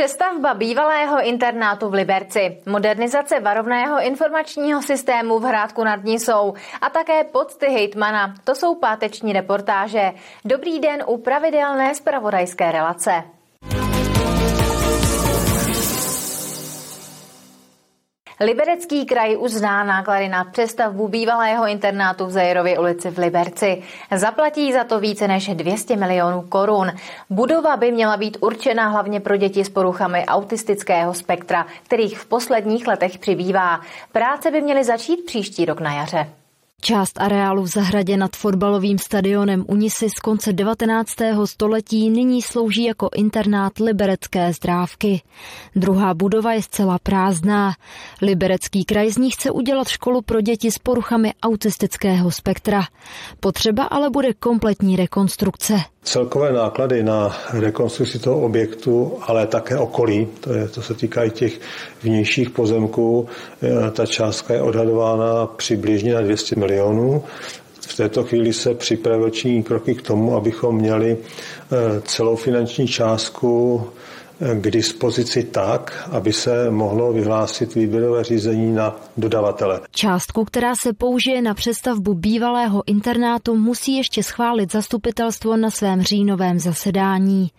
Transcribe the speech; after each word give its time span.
Přestavba 0.00 0.54
bývalého 0.54 1.22
internátu 1.22 1.88
v 1.88 1.94
Liberci, 1.94 2.62
modernizace 2.66 3.40
varovného 3.40 4.02
informačního 4.02 4.82
systému 4.82 5.38
v 5.38 5.42
Hrádku 5.42 5.84
nad 5.84 6.04
Nisou 6.04 6.54
a 6.80 6.90
také 6.90 7.24
pocty 7.24 7.66
hejtmana. 7.66 8.34
To 8.44 8.54
jsou 8.54 8.74
páteční 8.74 9.32
reportáže. 9.32 10.12
Dobrý 10.44 10.80
den 10.80 11.04
u 11.06 11.16
pravidelné 11.16 11.94
spravodajské 11.94 12.72
relace. 12.72 13.39
Liberecký 18.42 19.06
kraj 19.06 19.36
uzná 19.36 19.84
náklady 19.84 20.28
na 20.28 20.44
přestavbu 20.44 21.08
bývalého 21.08 21.66
internátu 21.66 22.26
v 22.26 22.30
Zajerově 22.30 22.78
ulici 22.78 23.10
v 23.10 23.18
Liberci. 23.18 23.82
Zaplatí 24.16 24.72
za 24.72 24.84
to 24.84 25.00
více 25.00 25.28
než 25.28 25.48
200 25.48 25.96
milionů 25.96 26.42
korun. 26.42 26.92
Budova 27.30 27.76
by 27.76 27.92
měla 27.92 28.16
být 28.16 28.38
určena 28.40 28.88
hlavně 28.88 29.20
pro 29.20 29.36
děti 29.36 29.64
s 29.64 29.68
poruchami 29.68 30.26
autistického 30.26 31.14
spektra, 31.14 31.66
kterých 31.82 32.18
v 32.18 32.26
posledních 32.26 32.86
letech 32.86 33.18
přibývá. 33.18 33.80
Práce 34.12 34.50
by 34.50 34.60
měly 34.60 34.84
začít 34.84 35.24
příští 35.24 35.64
rok 35.64 35.80
na 35.80 35.94
jaře. 35.94 36.39
Část 36.82 37.20
areálu 37.20 37.62
v 37.62 37.66
zahradě 37.66 38.16
nad 38.16 38.36
fotbalovým 38.36 38.98
stadionem 38.98 39.64
Unisy 39.68 40.10
z 40.10 40.20
konce 40.20 40.52
19. 40.52 41.12
století 41.44 42.10
nyní 42.10 42.42
slouží 42.42 42.84
jako 42.84 43.08
internát 43.14 43.78
liberecké 43.78 44.52
zdrávky. 44.52 45.22
Druhá 45.76 46.14
budova 46.14 46.52
je 46.52 46.62
zcela 46.62 46.98
prázdná. 46.98 47.72
Liberecký 48.22 48.84
kraj 48.84 49.10
z 49.10 49.18
ní 49.18 49.30
chce 49.30 49.50
udělat 49.50 49.88
školu 49.88 50.22
pro 50.22 50.40
děti 50.40 50.70
s 50.70 50.78
poruchami 50.78 51.34
autistického 51.42 52.30
spektra. 52.30 52.82
Potřeba 53.40 53.84
ale 53.84 54.10
bude 54.10 54.34
kompletní 54.34 54.96
rekonstrukce. 54.96 55.80
Celkové 56.02 56.52
náklady 56.52 57.02
na 57.02 57.36
rekonstrukci 57.52 58.18
toho 58.18 58.40
objektu, 58.40 59.18
ale 59.22 59.46
také 59.46 59.78
okolí, 59.78 60.28
to, 60.40 60.52
je, 60.52 60.68
to 60.68 60.82
se 60.82 60.94
týká 60.94 61.24
i 61.24 61.30
těch 61.30 61.60
vnějších 62.02 62.50
pozemků, 62.50 63.28
e, 63.62 63.90
ta 63.90 64.06
částka 64.06 64.54
je 64.54 64.62
odhadována 64.62 65.46
přibližně 65.46 66.14
na 66.14 66.20
200 66.20 66.56
milionů. 66.56 67.24
V 67.80 67.96
této 67.96 68.24
chvíli 68.24 68.52
se 68.52 68.74
připravují 68.74 69.62
kroky 69.62 69.94
k 69.94 70.02
tomu, 70.02 70.36
abychom 70.36 70.76
měli 70.76 71.10
e, 71.16 72.00
celou 72.00 72.36
finanční 72.36 72.88
částku 72.88 73.86
k 74.54 74.70
dispozici 74.70 75.44
tak, 75.44 76.08
aby 76.12 76.32
se 76.32 76.70
mohlo 76.70 77.12
vyhlásit 77.12 77.74
výběrové 77.74 78.24
řízení 78.24 78.72
na 78.72 78.96
dodavatele. 79.16 79.80
Částku, 79.90 80.44
která 80.44 80.74
se 80.74 80.92
použije 80.92 81.42
na 81.42 81.54
přestavbu 81.54 82.14
bývalého 82.14 82.82
internátu, 82.86 83.56
musí 83.56 83.96
ještě 83.96 84.22
schválit 84.22 84.72
zastupitelstvo 84.72 85.56
na 85.56 85.70
svém 85.70 86.02
říjnovém 86.02 86.58
zasedání. 86.58 87.50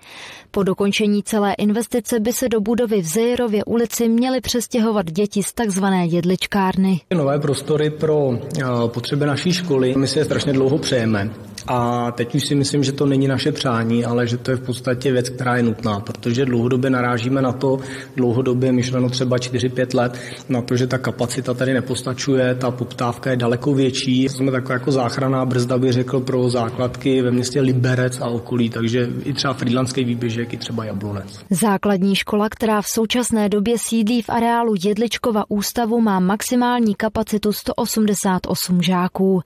Po 0.52 0.64
dokončení 0.64 1.23
celé 1.23 1.54
investice 1.54 2.20
by 2.20 2.34
se 2.34 2.50
do 2.50 2.62
budovy 2.62 3.02
v 3.02 3.08
Zejerově 3.08 3.64
ulici 3.64 4.10
měly 4.10 4.42
přestěhovat 4.42 5.12
děti 5.12 5.44
z 5.44 5.54
takzvané 5.54 6.06
jedličkárny. 6.06 7.02
Nové 7.14 7.40
prostory 7.40 7.90
pro 7.90 8.32
eh, 8.34 8.64
potřeby 8.88 9.26
naší 9.26 9.54
školy 9.54 9.94
my 9.98 10.08
si 10.08 10.20
je 10.20 10.26
strašně 10.26 10.54
dlouho 10.54 10.78
přejeme. 10.78 11.30
A 11.67 12.12
teď 12.12 12.36
už 12.36 12.48
si 12.48 12.56
myslím, 12.56 12.84
že 12.84 12.92
to 12.92 13.06
není 13.06 13.28
naše 13.28 13.52
přání, 13.52 14.06
ale 14.06 14.28
že 14.28 14.38
to 14.38 14.52
je 14.52 14.58
v 14.58 14.66
podstatě 14.66 15.12
věc, 15.12 15.30
která 15.30 15.56
je 15.56 15.64
nutná, 15.64 16.00
protože 16.00 16.45
dlouhodobě 16.45 16.90
narážíme 16.90 17.42
na 17.42 17.52
to, 17.52 17.80
dlouhodobě 18.16 18.72
myšleno 18.72 19.09
třeba 19.09 19.38
4-5 19.38 19.98
let, 19.98 20.17
na 20.50 20.62
to, 20.62 20.78
že 20.78 20.88
ta 20.88 20.98
kapacita 20.98 21.54
tady 21.54 21.73
nepostačuje, 21.73 22.56
ta 22.56 22.72
poptávka 22.72 23.30
je 23.30 23.38
daleko 23.38 23.73
větší. 23.73 24.30
Jsme 24.30 24.52
taková 24.52 24.73
jako 24.73 24.92
záchranná 24.92 25.45
brzda, 25.45 25.77
bych 25.77 25.94
řekl, 25.94 26.20
pro 26.20 26.49
základky 26.49 27.22
ve 27.22 27.32
městě 27.32 27.61
Liberec 27.61 28.22
a 28.22 28.26
okolí, 28.26 28.70
takže 28.70 29.10
i 29.23 29.33
třeba 29.33 29.54
Frýdlandský 29.54 30.04
výběžek, 30.04 30.54
i 30.54 30.58
třeba 30.58 30.86
Jablonec. 30.86 31.39
Základní 31.49 32.16
škola, 32.16 32.49
která 32.49 32.82
v 32.82 32.88
současné 32.88 33.49
době 33.49 33.76
sídlí 33.78 34.22
v 34.22 34.30
areálu 34.30 34.73
Jedličkova 34.83 35.43
ústavu, 35.49 36.02
má 36.02 36.20
maximální 36.20 36.95
kapacitu 36.95 37.54
188 37.54 38.82
žáků. 38.82 39.42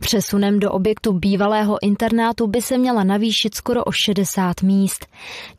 Přesunem 0.00 0.58
do 0.60 0.72
objektu 0.72 1.12
bývalé 1.12 1.59
nového 1.60 1.78
internátu 1.82 2.46
by 2.46 2.62
se 2.62 2.78
měla 2.78 3.04
navýšit 3.04 3.54
skoro 3.54 3.84
o 3.84 3.92
60 3.92 4.62
míst. 4.62 5.06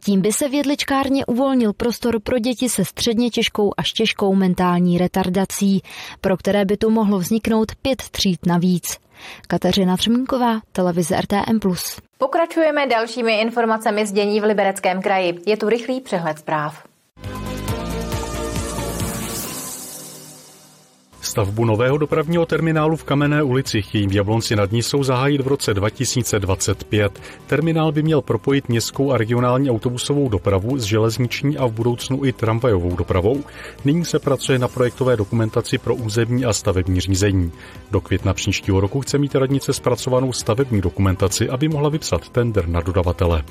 Tím 0.05 0.21
by 0.21 0.33
se 0.33 0.49
v 0.49 0.53
jedličkárně 0.53 1.25
uvolnil 1.25 1.73
prostor 1.73 2.19
pro 2.19 2.39
děti 2.39 2.69
se 2.69 2.85
středně 2.85 3.29
těžkou 3.29 3.71
až 3.77 3.91
těžkou 3.91 4.35
mentální 4.35 4.97
retardací, 4.97 5.81
pro 6.21 6.37
které 6.37 6.65
by 6.65 6.77
tu 6.77 6.89
mohlo 6.89 7.19
vzniknout 7.19 7.71
pět 7.81 8.01
tříd 8.11 8.45
navíc. 8.45 8.97
Kateřina 9.47 9.97
Třmínková, 9.97 10.59
televize 10.71 11.21
RTM+. 11.21 11.59
Pokračujeme 12.17 12.87
dalšími 12.87 13.41
informacemi 13.41 14.05
z 14.05 14.11
dění 14.11 14.41
v 14.41 14.43
Libereckém 14.43 15.01
kraji. 15.01 15.39
Je 15.45 15.57
tu 15.57 15.69
rychlý 15.69 16.01
přehled 16.01 16.39
zpráv. 16.39 16.90
Stavbu 21.31 21.65
nového 21.65 21.97
dopravního 21.97 22.45
terminálu 22.45 22.95
v 22.95 23.03
Kamenné 23.03 23.43
ulici 23.43 23.81
chtějí 23.81 24.07
v 24.07 24.15
Jablonci 24.15 24.55
nad 24.55 24.71
Nisou 24.71 25.03
zahájit 25.03 25.41
v 25.41 25.47
roce 25.47 25.73
2025. 25.73 27.21
Terminál 27.47 27.91
by 27.91 28.03
měl 28.03 28.21
propojit 28.21 28.69
městskou 28.69 29.11
a 29.11 29.17
regionální 29.17 29.71
autobusovou 29.71 30.29
dopravu 30.29 30.77
s 30.77 30.83
železniční 30.83 31.57
a 31.57 31.65
v 31.65 31.71
budoucnu 31.71 32.25
i 32.25 32.33
tramvajovou 32.33 32.95
dopravou. 32.95 33.43
Nyní 33.85 34.05
se 34.05 34.19
pracuje 34.19 34.59
na 34.59 34.67
projektové 34.67 35.17
dokumentaci 35.17 35.77
pro 35.77 35.95
územní 35.95 36.45
a 36.45 36.53
stavební 36.53 36.99
řízení. 36.99 37.51
Do 37.91 38.01
května 38.01 38.33
příštího 38.33 38.79
roku 38.79 39.01
chce 39.01 39.17
mít 39.17 39.35
radnice 39.35 39.73
zpracovanou 39.73 40.33
stavební 40.33 40.81
dokumentaci, 40.81 41.49
aby 41.49 41.69
mohla 41.69 41.89
vypsat 41.89 42.29
tender 42.29 42.67
na 42.67 42.81
dodavatele. 42.81 43.43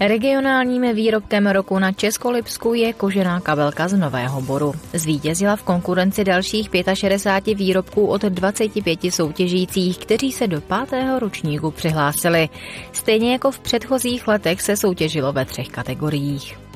Regionálním 0.00 0.94
výrobkem 0.94 1.46
roku 1.46 1.78
na 1.78 1.92
Českolipsku 1.92 2.74
je 2.74 2.92
kožená 2.92 3.40
kabelka 3.40 3.88
z 3.88 3.92
Nového 3.92 4.40
Boru. 4.40 4.74
Zvítězila 4.92 5.56
v 5.56 5.62
konkurenci 5.62 6.24
dalších 6.24 6.70
65 6.94 7.58
výrobků 7.58 8.06
od 8.06 8.22
25 8.22 9.00
soutěžících, 9.10 9.98
kteří 9.98 10.32
se 10.32 10.46
do 10.46 10.60
pátého 10.60 11.18
ročníku 11.18 11.70
přihlásili. 11.70 12.48
Stejně 12.92 13.32
jako 13.32 13.50
v 13.50 13.58
předchozích 13.58 14.28
letech 14.28 14.62
se 14.62 14.76
soutěžilo 14.76 15.32
ve 15.32 15.44
třech 15.44 15.68
kategoriích. 15.68 16.67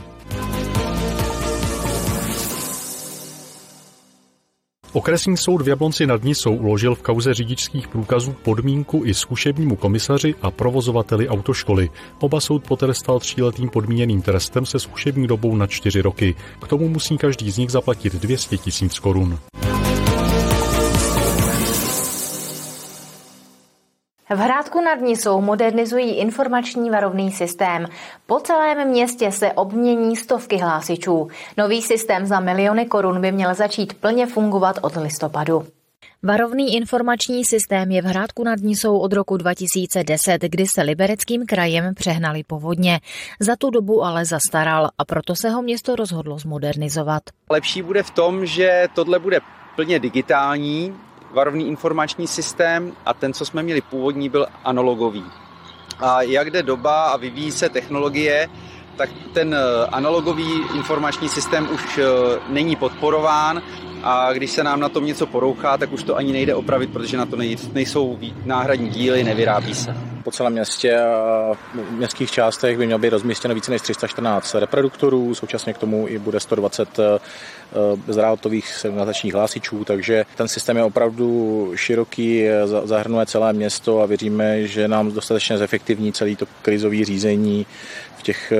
Okresní 4.94 5.36
soud 5.36 5.62
v 5.62 5.68
Jablonci 5.68 6.06
nad 6.06 6.24
Nisou 6.24 6.54
uložil 6.54 6.94
v 6.94 7.02
kauze 7.02 7.34
řidičských 7.34 7.88
průkazů 7.88 8.32
podmínku 8.32 9.02
i 9.04 9.14
zkušebnímu 9.14 9.76
komisaři 9.76 10.34
a 10.42 10.50
provozovateli 10.50 11.28
autoškoly. 11.28 11.90
Oba 12.20 12.40
soud 12.40 12.64
potrestal 12.68 13.18
tříletým 13.20 13.68
podmíněným 13.68 14.22
trestem 14.22 14.66
se 14.66 14.78
zkušební 14.78 15.26
dobou 15.26 15.56
na 15.56 15.66
čtyři 15.66 16.00
roky. 16.00 16.34
K 16.62 16.68
tomu 16.68 16.88
musí 16.88 17.18
každý 17.18 17.50
z 17.50 17.58
nich 17.58 17.70
zaplatit 17.70 18.14
200 18.14 18.58
tisíc 18.58 18.98
korun. 18.98 19.38
V 24.34 24.38
Hrádku 24.38 24.80
nad 24.80 25.00
Nisou 25.00 25.40
modernizují 25.40 26.10
informační 26.10 26.90
varovný 26.90 27.32
systém. 27.32 27.86
Po 28.26 28.40
celém 28.40 28.88
městě 28.88 29.32
se 29.32 29.52
obmění 29.52 30.16
stovky 30.16 30.56
hlásičů. 30.56 31.28
Nový 31.56 31.82
systém 31.82 32.26
za 32.26 32.40
miliony 32.40 32.86
korun 32.86 33.20
by 33.20 33.32
měl 33.32 33.54
začít 33.54 33.94
plně 33.94 34.26
fungovat 34.26 34.78
od 34.82 34.96
listopadu. 34.96 35.66
Varovný 36.22 36.76
informační 36.76 37.44
systém 37.44 37.90
je 37.90 38.02
v 38.02 38.04
Hrádku 38.04 38.44
nad 38.44 38.58
Nisou 38.58 38.98
od 38.98 39.12
roku 39.12 39.36
2010, 39.36 40.42
kdy 40.42 40.66
se 40.66 40.82
libereckým 40.82 41.46
krajem 41.46 41.94
přehnali 41.94 42.42
povodně. 42.46 43.00
Za 43.40 43.56
tu 43.56 43.70
dobu 43.70 44.04
ale 44.04 44.24
zastaral 44.24 44.88
a 44.98 45.04
proto 45.04 45.34
se 45.36 45.50
ho 45.50 45.62
město 45.62 45.96
rozhodlo 45.96 46.38
zmodernizovat. 46.38 47.22
Lepší 47.50 47.82
bude 47.82 48.02
v 48.02 48.10
tom, 48.10 48.46
že 48.46 48.88
tohle 48.94 49.18
bude 49.18 49.40
plně 49.76 49.98
digitální, 49.98 50.94
varovný 51.32 51.68
informační 51.68 52.26
systém 52.26 52.92
a 53.06 53.14
ten, 53.14 53.32
co 53.32 53.44
jsme 53.44 53.62
měli 53.62 53.80
původní, 53.80 54.28
byl 54.28 54.46
analogový. 54.64 55.24
A 56.00 56.22
jak 56.22 56.50
jde 56.50 56.62
doba 56.62 57.04
a 57.04 57.16
vyvíjí 57.16 57.50
se 57.50 57.68
technologie, 57.68 58.48
tak 58.96 59.10
ten 59.32 59.54
eh, 59.54 59.86
analogový 59.86 60.62
informační 60.74 61.28
systém 61.28 61.68
už 61.74 61.98
eh, 61.98 62.04
není 62.48 62.76
podporován 62.76 63.62
a 64.02 64.32
když 64.32 64.50
se 64.50 64.64
nám 64.64 64.80
na 64.80 64.88
tom 64.88 65.06
něco 65.06 65.26
porouchá, 65.26 65.78
tak 65.78 65.92
už 65.92 66.02
to 66.02 66.16
ani 66.16 66.32
nejde 66.32 66.54
opravit, 66.54 66.92
protože 66.92 67.16
na 67.16 67.26
to 67.26 67.36
nejsou 67.72 68.18
náhradní 68.44 68.88
díly, 68.88 69.24
nevyrábí 69.24 69.74
se. 69.74 70.11
Po 70.24 70.30
celém 70.30 70.52
městě 70.52 71.00
a 71.00 71.52
v 71.74 71.90
městských 71.90 72.30
částech 72.30 72.78
by 72.78 72.86
mělo 72.86 72.98
být 72.98 73.10
rozmístěno 73.10 73.54
více 73.54 73.70
než 73.70 73.82
314 73.82 74.54
reproduktorů, 74.54 75.34
současně 75.34 75.74
k 75.74 75.78
tomu 75.78 76.08
i 76.08 76.18
bude 76.18 76.40
120 76.40 76.98
eh, 76.98 77.18
bezdrátových 78.06 78.68
signalizačních 78.68 79.34
hlásičů, 79.34 79.84
takže 79.84 80.24
ten 80.36 80.48
systém 80.48 80.76
je 80.76 80.84
opravdu 80.84 81.72
široký, 81.74 82.44
zahrnuje 82.84 83.26
celé 83.26 83.52
město 83.52 84.00
a 84.00 84.06
věříme, 84.06 84.66
že 84.66 84.88
nám 84.88 85.12
dostatečně 85.12 85.58
zefektivní 85.58 86.12
celý 86.12 86.36
to 86.36 86.46
krizový 86.62 87.04
řízení 87.04 87.66
v 88.16 88.22
těch 88.22 88.52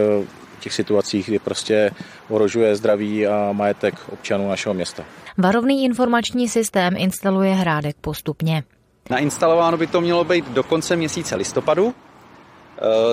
těch 0.63 0.73
situacích, 0.73 1.27
kdy 1.27 1.39
prostě 1.39 1.91
ohrožuje 2.29 2.77
zdraví 2.77 3.27
a 3.27 3.53
majetek 3.53 3.95
občanů 4.13 4.49
našeho 4.49 4.75
města. 4.75 5.05
Varovný 5.39 5.85
informační 5.85 6.49
systém 6.49 6.95
instaluje 6.97 7.55
Hrádek 7.55 7.97
postupně. 8.01 8.63
Nainstalováno 9.11 9.77
by 9.77 9.87
to 9.87 10.01
mělo 10.01 10.25
být 10.25 10.49
do 10.49 10.63
konce 10.63 10.97
měsíce 10.97 11.37
listopadu. 11.37 11.95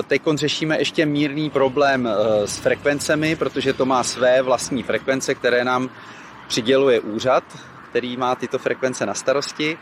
Teď 0.06 0.22
řešíme 0.34 0.78
ještě 0.78 1.06
mírný 1.06 1.50
problém 1.50 2.08
s 2.44 2.56
frekvencemi, 2.56 3.36
protože 3.36 3.72
to 3.72 3.86
má 3.86 4.02
své 4.02 4.42
vlastní 4.42 4.82
frekvence, 4.82 5.34
které 5.34 5.64
nám 5.64 5.90
přiděluje 6.48 7.00
úřad, 7.00 7.44
který 7.90 8.16
má 8.16 8.34
tyto 8.34 8.58
frekvence 8.58 9.06
na 9.06 9.14
starosti 9.14 9.78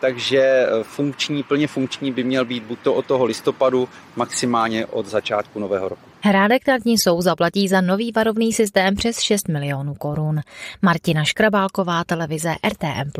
takže 0.00 0.40
eh, 0.40 0.68
funkční, 0.82 1.42
plně 1.42 1.66
funkční 1.66 2.12
by 2.12 2.24
měl 2.24 2.44
být 2.44 2.62
buď 2.62 2.78
to 2.82 2.94
od 2.94 3.06
toho 3.06 3.24
listopadu, 3.24 3.88
maximálně 4.16 4.86
od 4.86 5.06
začátku 5.06 5.58
nového 5.58 5.88
roku. 5.88 6.02
Hrádek 6.20 6.68
nad 6.68 6.84
Nisou 6.84 7.20
zaplatí 7.20 7.68
za 7.68 7.80
nový 7.80 8.12
varovný 8.12 8.52
systém 8.52 8.94
přes 8.94 9.20
6 9.20 9.48
milionů 9.48 9.94
korun. 9.94 10.40
Martina 10.82 11.24
Škrabálková, 11.24 12.04
televize 12.04 12.54
RTM+. 12.68 13.10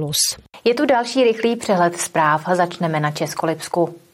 Je 0.64 0.75
tu 0.75 0.87
další 0.87 1.25
rychlý 1.25 1.56
přehled 1.56 2.00
zpráv. 2.00 2.44
Začneme 2.55 3.00
na 3.00 3.11
Českolipsku. 3.11 4.05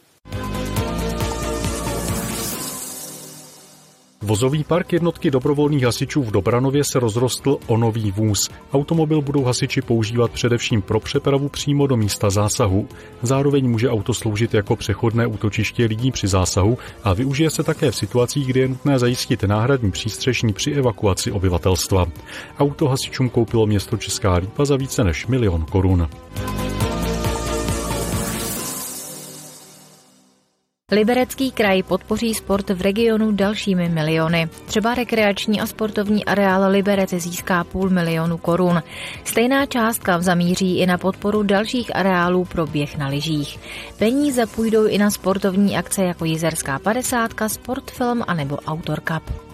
Vozový 4.23 4.63
park 4.63 4.93
jednotky 4.93 5.31
dobrovolných 5.31 5.83
hasičů 5.83 6.23
v 6.23 6.31
Dobranově 6.31 6.83
se 6.83 6.99
rozrostl 6.99 7.57
o 7.67 7.77
nový 7.77 8.11
vůz. 8.11 8.49
Automobil 8.73 9.21
budou 9.21 9.43
hasiči 9.43 9.81
používat 9.81 10.31
především 10.31 10.81
pro 10.81 10.99
přepravu 10.99 11.49
přímo 11.49 11.87
do 11.87 11.97
místa 11.97 12.29
zásahu. 12.29 12.87
Zároveň 13.21 13.69
může 13.69 13.89
auto 13.89 14.13
sloužit 14.13 14.53
jako 14.53 14.75
přechodné 14.75 15.27
útočiště 15.27 15.85
lidí 15.85 16.11
při 16.11 16.27
zásahu 16.27 16.77
a 17.03 17.13
využije 17.13 17.49
se 17.49 17.63
také 17.63 17.91
v 17.91 17.95
situacích, 17.95 18.47
kdy 18.47 18.59
je 18.59 18.67
nutné 18.67 18.99
zajistit 18.99 19.43
náhradní 19.43 19.91
přístřešní 19.91 20.53
při 20.53 20.71
evakuaci 20.71 21.31
obyvatelstva. 21.31 22.05
Auto 22.59 22.87
hasičům 22.87 23.29
koupilo 23.29 23.67
město 23.67 23.97
Česká 23.97 24.35
Lípa 24.35 24.65
za 24.65 24.75
více 24.75 25.03
než 25.03 25.27
milion 25.27 25.65
korun. 25.65 26.09
Liberecký 30.93 31.51
kraj 31.51 31.83
podpoří 31.83 32.33
sport 32.33 32.69
v 32.69 32.81
regionu 32.81 33.31
dalšími 33.31 33.89
miliony. 33.89 34.49
Třeba 34.65 34.95
rekreační 34.95 35.61
a 35.61 35.65
sportovní 35.65 36.25
areál 36.25 36.71
Liberec 36.71 37.09
získá 37.09 37.63
půl 37.63 37.89
milionu 37.89 38.37
korun. 38.37 38.83
Stejná 39.23 39.65
částka 39.65 40.21
zamíří 40.21 40.79
i 40.79 40.85
na 40.85 40.97
podporu 40.97 41.43
dalších 41.43 41.95
areálů 41.95 42.45
pro 42.45 42.67
běh 42.67 42.97
na 42.97 43.07
lyžích. 43.07 43.59
Peníze 43.97 44.45
půjdou 44.45 44.87
i 44.87 44.97
na 44.97 45.11
sportovní 45.11 45.77
akce 45.77 46.03
jako 46.03 46.25
Jizerská 46.25 46.79
50, 46.79 47.31
Sportfilm 47.47 48.23
a 48.27 48.33
nebo 48.33 48.57
Outdoor 48.71 48.99
Cup. 48.99 49.52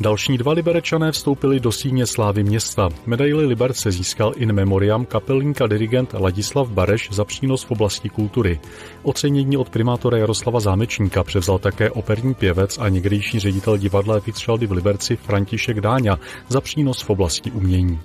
Další 0.00 0.38
dva 0.38 0.52
liberečané 0.52 1.12
vstoupili 1.12 1.60
do 1.60 1.72
síně 1.72 2.06
slávy 2.06 2.42
města. 2.44 2.88
Medaili 3.06 3.46
Liberce 3.46 3.92
získal 3.92 4.32
in 4.36 4.52
memoriam 4.52 5.04
kapelník 5.04 5.60
a 5.60 5.66
dirigent 5.66 6.12
Ladislav 6.12 6.68
Bareš 6.68 7.08
za 7.12 7.24
přínos 7.24 7.64
v 7.64 7.70
oblasti 7.70 8.08
kultury. 8.08 8.60
Ocenění 9.02 9.56
od 9.56 9.70
primátora 9.70 10.18
Jaroslava 10.18 10.60
Zámečníka 10.60 11.24
převzal 11.24 11.58
také 11.58 11.90
operní 11.90 12.34
pěvec 12.34 12.78
a 12.78 12.88
někdejší 12.88 13.40
ředitel 13.40 13.78
divadla 13.78 14.20
Fitzgeraldy 14.20 14.66
v 14.66 14.72
Liberci 14.72 15.16
František 15.16 15.80
Dáňa 15.80 16.18
za 16.48 16.60
přínos 16.60 17.02
v 17.02 17.10
oblasti 17.10 17.50
umění. 17.50 18.00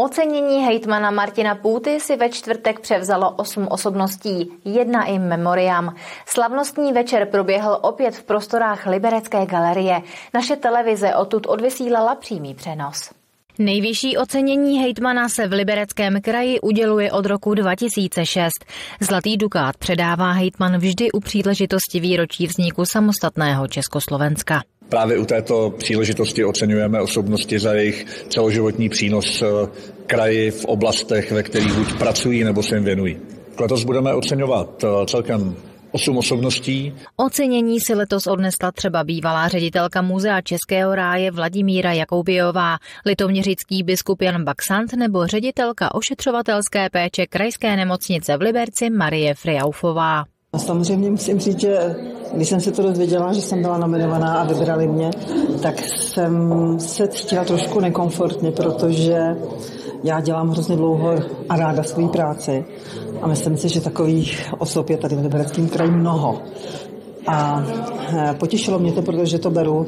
Ocenění 0.00 0.64
hejtmana 0.64 1.10
Martina 1.10 1.54
Půty 1.54 2.00
si 2.00 2.16
ve 2.16 2.28
čtvrtek 2.28 2.80
převzalo 2.80 3.30
osm 3.30 3.66
osobností, 3.70 4.50
jedna 4.64 5.04
i 5.04 5.18
memoriam. 5.18 5.94
Slavnostní 6.26 6.92
večer 6.92 7.28
proběhl 7.30 7.78
opět 7.82 8.14
v 8.14 8.22
prostorách 8.22 8.86
Liberecké 8.86 9.46
galerie. 9.46 10.02
Naše 10.34 10.56
televize 10.56 11.14
odtud 11.14 11.46
odvysílala 11.46 12.14
přímý 12.14 12.54
přenos. 12.54 13.10
Nejvyšší 13.58 14.16
ocenění 14.16 14.78
hejtmana 14.78 15.28
se 15.28 15.48
v 15.48 15.52
Libereckém 15.52 16.20
kraji 16.20 16.60
uděluje 16.60 17.12
od 17.12 17.26
roku 17.26 17.54
2006. 17.54 18.52
Zlatý 19.00 19.36
dukát 19.36 19.76
předává 19.76 20.32
hejtman 20.32 20.78
vždy 20.78 21.12
u 21.12 21.20
příležitosti 21.20 22.00
výročí 22.00 22.46
vzniku 22.46 22.84
samostatného 22.84 23.68
Československa. 23.68 24.62
Právě 24.88 25.18
u 25.18 25.24
této 25.24 25.70
příležitosti 25.70 26.44
oceňujeme 26.44 27.00
osobnosti 27.00 27.58
za 27.58 27.72
jejich 27.74 28.06
celoživotní 28.28 28.88
přínos 28.88 29.42
eh, 29.42 29.46
kraji 30.06 30.50
v 30.50 30.64
oblastech, 30.64 31.32
ve 31.32 31.42
kterých 31.42 31.72
buď 31.72 31.98
pracují 31.98 32.44
nebo 32.44 32.62
se 32.62 32.76
jim 32.76 32.84
věnují. 32.84 33.16
Letos 33.60 33.84
budeme 33.84 34.14
oceňovat 34.14 34.84
eh, 34.84 35.06
celkem 35.06 35.56
osm 35.92 36.16
osobností. 36.16 36.94
Ocenění 37.16 37.80
si 37.80 37.94
letos 37.94 38.26
odnesla 38.26 38.72
třeba 38.72 39.04
bývalá 39.04 39.48
ředitelka 39.48 40.02
Muzea 40.02 40.40
Českého 40.40 40.94
ráje 40.94 41.30
Vladimíra 41.30 41.92
Jakoubiová, 41.92 42.76
litoměřický 43.06 43.82
biskup 43.82 44.22
Jan 44.22 44.44
Baxant 44.44 44.92
nebo 44.92 45.26
ředitelka 45.26 45.94
ošetřovatelské 45.94 46.90
péče 46.90 47.26
Krajské 47.26 47.76
nemocnice 47.76 48.36
v 48.36 48.40
Liberci 48.40 48.90
Marie 48.90 49.34
Friaufová. 49.34 50.24
A 50.52 50.58
samozřejmě 50.58 51.10
musím 51.10 51.40
říct, 51.40 51.60
že 51.60 51.96
když 52.34 52.48
jsem 52.48 52.60
se 52.60 52.72
to 52.72 52.82
dozvěděla, 52.82 53.32
že 53.32 53.40
jsem 53.40 53.62
byla 53.62 53.78
nominovaná 53.78 54.34
a 54.34 54.44
vybrali 54.44 54.86
mě, 54.86 55.10
tak 55.62 55.80
jsem 55.80 56.74
se 56.80 57.08
cítila 57.08 57.44
trošku 57.44 57.80
nekomfortně, 57.80 58.52
protože 58.52 59.36
já 60.04 60.20
dělám 60.20 60.50
hrozně 60.50 60.76
dlouho 60.76 61.14
a 61.48 61.56
ráda 61.56 61.82
svoji 61.82 62.08
práci 62.08 62.64
a 63.22 63.26
myslím 63.26 63.56
si, 63.56 63.68
že 63.68 63.80
takových 63.80 64.52
osob 64.58 64.90
je 64.90 64.96
tady 64.96 65.16
v 65.16 65.22
Libereckém 65.22 65.68
kraji 65.68 65.90
mnoho. 65.90 66.42
A 67.26 67.64
eh, 68.16 68.34
potěšilo 68.38 68.78
mě 68.78 68.92
to, 68.92 69.02
protože 69.02 69.38
to 69.38 69.50
beru 69.50 69.86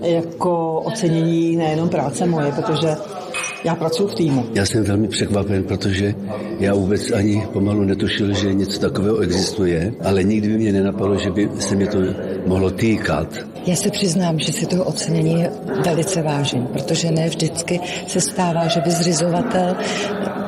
jako 0.00 0.80
ocenění 0.80 1.56
nejenom 1.56 1.88
práce 1.88 2.26
moje, 2.26 2.52
protože 2.52 2.96
já 3.64 3.74
pracuji 3.74 4.06
v 4.08 4.14
týmu. 4.14 4.46
Já 4.54 4.66
jsem 4.66 4.84
velmi 4.84 5.08
překvapen, 5.08 5.64
protože 5.64 6.14
já 6.60 6.74
vůbec 6.74 7.10
ani 7.10 7.46
pomalu 7.52 7.84
netušil, 7.84 8.34
že 8.34 8.54
něco 8.54 8.80
takového 8.80 9.18
existuje, 9.18 9.92
ale 10.04 10.22
nikdy 10.22 10.48
by 10.48 10.56
mě 10.56 10.72
nenapadlo, 10.72 11.16
že 11.16 11.30
by 11.30 11.48
se 11.58 11.74
mě 11.76 11.86
to 11.86 11.98
mohlo 12.46 12.70
týkat. 12.70 13.38
Já 13.66 13.76
se 13.76 13.90
přiznám, 13.90 14.38
že 14.38 14.52
si 14.52 14.66
toho 14.66 14.84
ocenění 14.84 15.46
velice 15.84 16.22
vážím, 16.22 16.66
protože 16.66 17.10
ne 17.10 17.28
vždycky 17.28 17.80
se 18.06 18.20
stává, 18.20 18.68
že 18.68 18.80
by 18.80 18.90
zřizovatel 18.90 19.76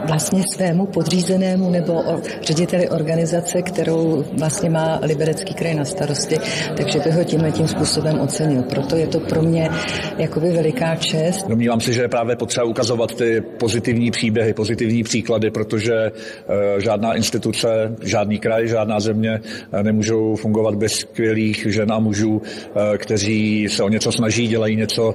vlastně 0.06 0.42
svému 0.54 0.86
podřízenému 0.86 1.70
nebo 1.70 2.02
řediteli 2.42 2.88
organizace, 2.88 3.62
kterou 3.62 4.24
vlastně 4.38 4.70
má 4.70 5.00
Liberecký 5.02 5.54
kraj 5.54 5.74
na 5.74 5.84
starosti, 5.84 6.38
takže 6.76 6.98
by 6.98 7.10
ho 7.10 7.24
tímhle 7.24 7.52
tím 7.52 7.68
způsobem 7.68 8.20
ocenil. 8.20 8.62
Proto 8.62 8.96
je 8.96 9.06
to 9.06 9.20
pro 9.20 9.42
mě 9.42 9.70
jakoby 10.18 10.50
veliká 10.50 10.96
čest. 10.96 11.48
Domnívám 11.48 11.80
se, 11.80 11.92
že 11.92 12.02
je 12.02 12.08
právě 12.08 12.36
potřeba 12.36 12.66
ukazovat 12.66 13.14
ty 13.14 13.40
pozitivní 13.40 14.10
příběhy, 14.10 14.54
pozitivní 14.54 15.02
příklady, 15.02 15.50
protože 15.50 15.94
eh, 15.94 16.80
žádná 16.80 17.14
instituce, 17.14 17.96
žádný 18.02 18.38
kraj, 18.38 18.68
žádná 18.68 19.00
země 19.00 19.40
eh, 19.72 19.82
nemůžou 19.82 20.36
fungovat 20.36 20.74
bez 20.74 20.92
skvělých 20.92 21.66
žen 21.70 21.92
a 21.92 21.98
mužů, 21.98 22.42
eh, 22.44 22.98
kteří 22.98 23.68
se 23.68 23.82
o 23.82 23.88
něco 23.88 24.12
snaží, 24.12 24.48
dělají 24.48 24.76
něco 24.76 25.14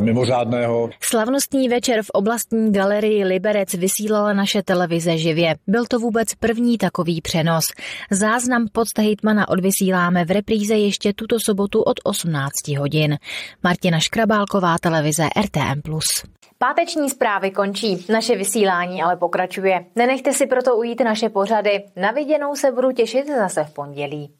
mimořádného. 0.00 0.90
Slavnostní 1.00 1.68
večer 1.68 2.02
v 2.02 2.10
oblastní 2.12 2.72
galerii 2.72 3.24
Liberec 3.24 3.74
vysílala 4.28 4.32
naše 4.32 4.62
televize 4.62 5.18
živě. 5.18 5.56
Byl 5.66 5.84
to 5.86 5.98
vůbec 5.98 6.34
první 6.34 6.78
takový 6.78 7.20
přenos. 7.20 7.64
Záznam 8.10 8.66
pod 8.72 8.86
hejtmana 8.98 9.48
odvysíláme 9.48 10.24
v 10.24 10.30
repríze 10.30 10.74
ještě 10.74 11.12
tuto 11.12 11.36
sobotu 11.46 11.82
od 11.82 11.96
18 12.04 12.52
hodin. 12.78 13.18
Martina 13.62 13.98
Škrabálková, 13.98 14.76
televize 14.78 15.28
RTM+. 15.40 15.80
Páteční 16.58 17.10
zprávy 17.10 17.50
končí, 17.50 18.06
naše 18.08 18.36
vysílání 18.36 19.02
ale 19.02 19.16
pokračuje. 19.16 19.84
Nenechte 19.96 20.32
si 20.32 20.46
proto 20.46 20.76
ujít 20.76 21.00
naše 21.00 21.28
pořady. 21.28 21.84
Na 21.96 22.10
viděnou 22.10 22.54
se 22.54 22.72
budu 22.72 22.92
těšit 22.92 23.26
zase 23.26 23.64
v 23.64 23.74
pondělí. 23.74 24.37